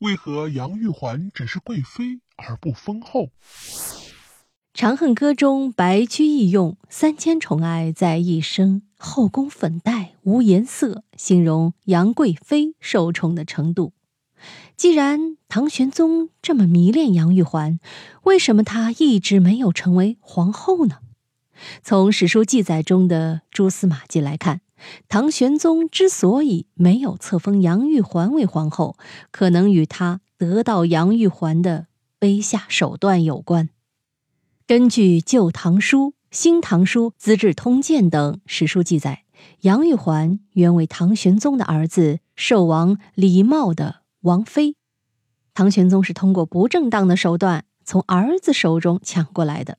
[0.00, 3.22] 为何杨玉环只是贵妃而不封后？
[4.74, 13.94] 《长恨歌》中白居易用“三千宠爱在一身，后宫粉黛无颜色”形容杨贵妃受宠的程度。
[14.76, 17.80] 既然唐玄宗这么迷恋杨玉环，
[18.24, 20.98] 为什么她一直没有成为皇后呢？
[21.82, 24.60] 从史书记载中的蛛丝马迹来看。
[25.08, 28.96] 唐玄宗之所以没有册封杨玉环为皇后，
[29.30, 31.86] 可能与他得到杨玉环的
[32.20, 33.70] 卑下手段有关。
[34.66, 39.24] 根据《旧唐书》《新唐书》《资治通鉴》等史书记载，
[39.60, 44.76] 杨玉环原为唐玄宗的儿子寿王李瑁的王妃，
[45.54, 49.78] 唐玄宗是通过不正当的手段从儿子手中抢过来的。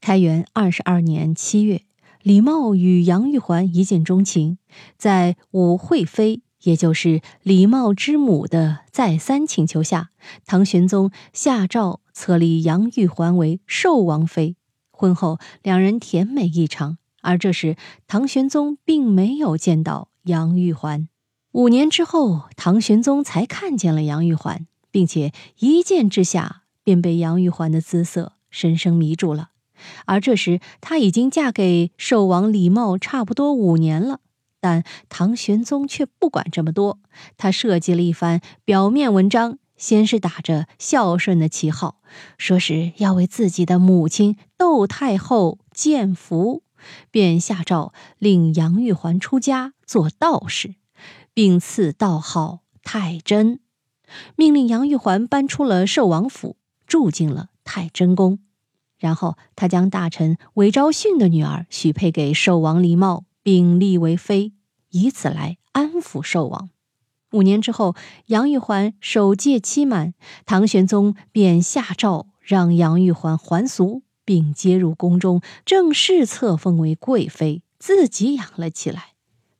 [0.00, 1.87] 开元二十二年七月。
[2.22, 4.58] 李瑁与杨玉环一见钟情，
[4.96, 10.10] 在武惠妃，也就是李瑁之母的再三请求下，
[10.44, 14.56] 唐玄宗下诏册立杨玉环为寿王妃。
[14.90, 16.98] 婚后，两人甜美异常。
[17.20, 21.08] 而这时，唐玄宗并没有见到杨玉环。
[21.52, 29.50] 五年之后，唐玄宗才看见了杨玉环，并且一见之下便被杨玉环的姿色深深迷住了。
[30.06, 34.20] 而这时，她已经嫁给寿王李瑁差不多五年了，
[34.60, 36.98] 但唐玄宗却不管这么多。
[37.36, 42.00] 他设计了一番表面文章，先是打着孝顺的旗号，
[42.36, 46.62] 说是要为自己的母亲窦太后建福，
[47.10, 50.74] 便下诏令杨玉环出家做道士，
[51.32, 53.60] 并赐道号太真，
[54.34, 58.40] 命令杨玉环搬出了寿王府，住进了太真宫。
[58.98, 64.52] 然后，他将大臣韦昭训的女儿许配给寿王李瑁，并立为妃，
[64.90, 66.70] 以此来安抚寿王。
[67.32, 67.94] 五年之后，
[68.26, 70.14] 杨玉环守戒期满，
[70.46, 79.12] 唐玄宗便下诏让杨玉环还俗，并接入宫中，正式册封为贵妃，自己养了起来。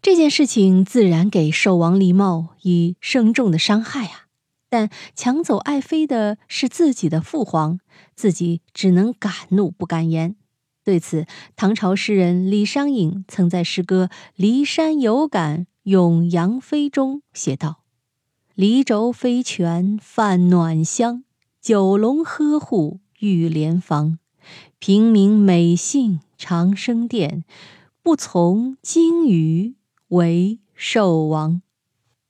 [0.00, 4.25] 这件事情自然给寿王李瑁以深重的伤害啊！
[4.68, 7.78] 但抢走爱妃的是自己的父皇，
[8.14, 10.36] 自己只能敢怒不敢言。
[10.84, 14.08] 对此，唐朝诗人李商隐曾在诗歌
[14.40, 17.82] 《骊山有感咏杨妃》中写道
[18.54, 21.24] ：“离轴飞泉泛暖香，
[21.60, 24.18] 九龙呵护玉莲房。
[24.78, 27.44] 平民美姓长生殿，
[28.02, 29.74] 不从金鱼
[30.08, 31.62] 为寿王。”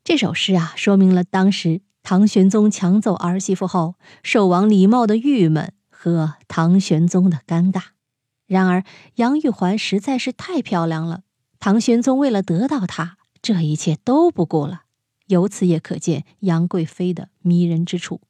[0.03, 1.83] 这首诗啊，说明了当时。
[2.09, 7.83] 唐玄宗抢走儿媳妇后，寿王李瑁的郁闷和唐玄宗的尴尬。
[8.47, 8.85] 然而，
[9.17, 11.23] 杨玉环实在是太漂亮了，
[11.59, 14.83] 唐玄宗为了得到她，这一切都不顾了。
[15.27, 18.21] 由此也可见杨贵妃的迷人之处。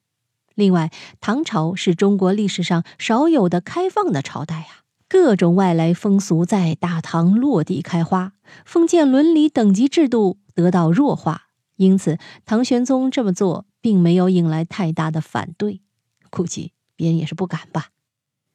[0.54, 4.68] 另外，唐朝是中国历史上少有的开放的朝代呀，
[5.06, 8.32] 各种外来风俗在大唐落地开花，
[8.64, 11.45] 封建伦理等级制度得到弱化。
[11.76, 15.82] 因此，唐玄宗这么做并没有引来太大的反对，
[16.30, 17.90] 估计别人也是不敢吧。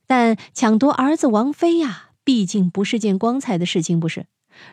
[0.08, 4.26] 但抢夺儿子王妃呀，毕竟不是件光彩的事情，不是？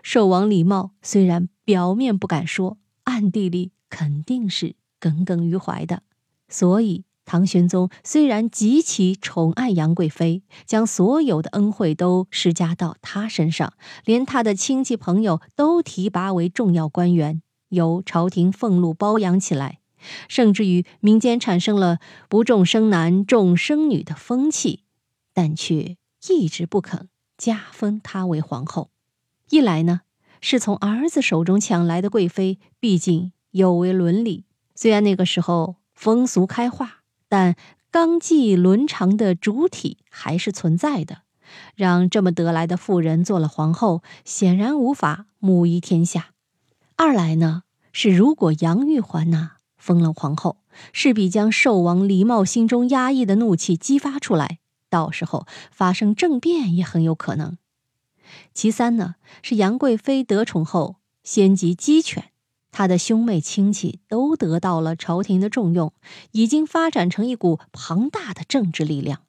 [0.02, 6.02] 寿王李瑁虽然表面不敢说，暗地里肯定是耿耿于怀的。
[6.48, 17.42] 所以，唐玄宗虽然极其宠爱杨贵妃，将所有的恩惠都施加到她身上，连他的亲戚朋友都提拔为重要官员。
[17.68, 19.80] 由朝廷俸禄包养起来，
[20.28, 21.98] 甚至于民间产生了
[22.28, 24.84] 不重生男重生女的风气，
[25.32, 25.96] 但却
[26.28, 28.90] 一直不肯加封她为皇后。
[29.50, 30.02] 一来呢，
[30.40, 34.44] 是从儿子手中抢来的贵妃，毕竟有违伦理。
[34.74, 37.56] 虽然那个时候风俗开化，但
[37.90, 41.22] 纲纪伦常的主体还是存在的。
[41.74, 46.34] 让这么得来的妇人做了皇后，显然无法母仪天下。
[47.00, 50.56] 二来呢，是如果杨玉环呐封了皇后，
[50.92, 54.58] 势必将寿王李瑁心中压抑的怒气激发出来，
[54.90, 57.56] 到时候发生政变也很有可能。
[58.52, 62.32] 其三呢，是杨贵妃得宠后，先集鸡犬，
[62.72, 65.92] 她的兄妹亲戚都得到了朝廷的重用，
[66.32, 69.20] 已经发展成一股庞大的政治力量。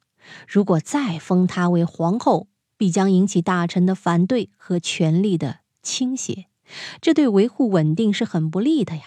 [0.48, 6.46] 如果再封她为皇后，必将引起大臣的反对和权力的倾斜。
[7.00, 9.02] 这对维护稳定是很不利的呀。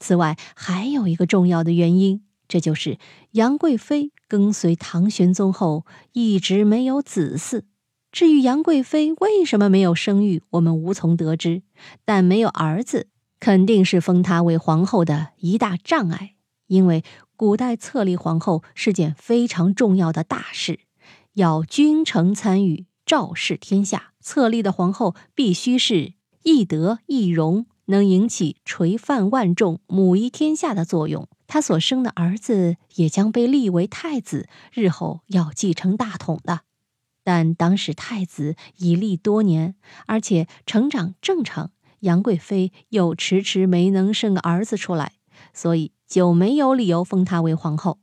[0.00, 2.98] 此外，还有一个重要的原因，这就是
[3.32, 7.62] 杨贵妃跟随唐玄宗后一直没有子嗣。
[8.12, 11.62] 至于杨贵妃为什么没有生育，我们无从得知。
[12.04, 13.08] 但没有儿子，
[13.40, 16.34] 肯定是封她为皇后的一大障碍。
[16.66, 17.02] 因为
[17.36, 20.80] 古代册立皇后是件非常重要的大事，
[21.34, 24.12] 要君臣参与，昭示天下。
[24.20, 26.14] 册立的皇后必须是
[26.44, 31.26] 易德易容，能引起垂范万众、母仪天下的作用。
[31.46, 36.60] 他所生的儿子也将被立为太子，日后要继承大统的。
[37.22, 39.74] 但当时太子已立多年，
[40.04, 41.70] 而且成长正常，
[42.00, 45.12] 杨贵妃又迟迟没能生个儿子出来，
[45.54, 47.98] 所以就没有理由封她为皇后。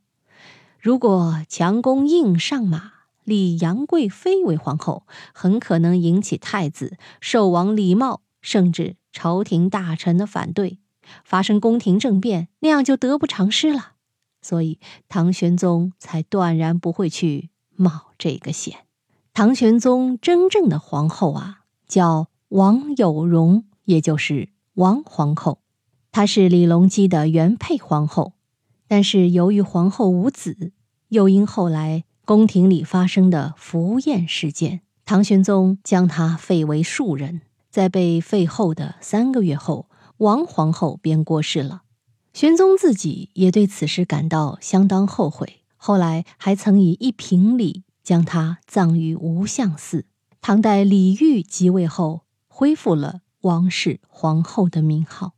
[0.80, 2.90] 如果强攻硬上马，
[3.22, 10.78] 立杨贵妃为皇后，很可能引起太子、寿王李瑁，甚至朝廷大臣的反对，
[11.24, 13.92] 发生宫廷政变，那样就得不偿失了。
[14.42, 18.80] 所以唐玄宗才断然不会去冒这个险。
[19.32, 25.60] 唐玄宗真正的皇后啊，叫王有容，也就是王皇后。
[26.10, 28.34] 她是李隆基的原配皇后，
[28.88, 30.72] 但是由于皇后无子，
[31.08, 37.40] 又因后来宫廷里发生的福宴事件，唐玄宗将她废为庶人。
[37.72, 39.88] 在被废后的三个月后，
[40.18, 41.82] 王皇后便过世了。
[42.32, 47.82] 玄宗自己也对此事感到相当后悔，后来还曾以一品礼。
[48.02, 50.06] 将她葬于无相寺。
[50.40, 55.34] 唐代李煜即位后，恢复了王氏皇后的名号。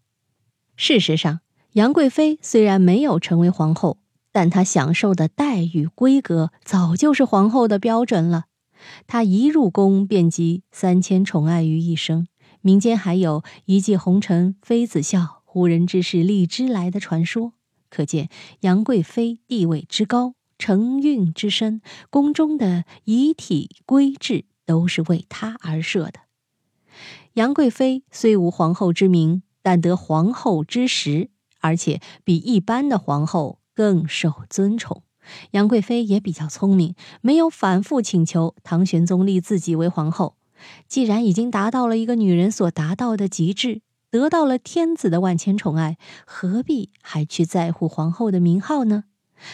[0.75, 1.41] 事实上，
[1.75, 3.99] 杨贵妃虽然没有成为皇后，
[4.33, 8.47] 但她享受的待遇规格早就是皇后的标准了。
[9.07, 12.27] 她一入宫便集三千宠爱于一身，
[12.61, 17.53] 民间还有一骑红尘妃子笑，无人知是荔枝来的传说，
[17.89, 18.29] 可见
[18.61, 20.35] 杨贵妃地位之高。
[20.57, 26.21] 承运之深，宫中的仪体规制都是为她而设的。
[27.35, 31.29] 杨贵妃虽无皇后之名，但得皇后之实，
[31.61, 35.03] 而且比一般的皇后更受尊崇。
[35.53, 40.37] 杨贵妃也比较聪明，没有反复请求唐玄宗立自己为皇后。
[40.89, 49.05] 既然已经达到了一个女人所达到的极致，得到了天子的万千宠爱，何必还去在乎皇后的名号呢？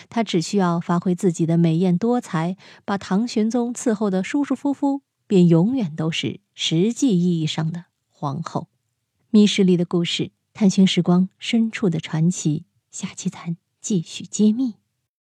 [0.08, 8.68] 她只需要发挥自己的美艳多才，把唐玄宗伺候的舒舒服服，便永远都是实际意义上的皇后。
[9.30, 12.64] 密室里的故事，探寻时光深处的传奇。
[12.90, 14.79] 下期咱继续揭秘。